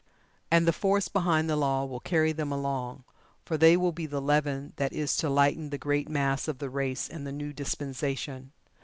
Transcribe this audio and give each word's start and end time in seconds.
And 0.49 0.67
the 0.67 0.73
force 0.73 1.07
behind 1.07 1.47
the 1.47 1.55
Law 1.55 1.85
will 1.85 1.99
carry 1.99 2.31
them 2.31 2.51
along, 2.51 3.03
for 3.45 3.55
they 3.55 3.77
will 3.77 3.91
be 3.91 4.07
the 4.07 4.19
leaven 4.19 4.73
that 4.77 4.93
is 4.93 5.15
to 5.17 5.29
lighten 5.29 5.69
the 5.69 5.77
great 5.77 6.09
mass 6.09 6.47
of 6.47 6.57
the 6.57 6.71
race 6.71 7.07
in 7.07 7.23
the 7.23 7.31
new 7.31 7.53
dispensation. 7.53 8.51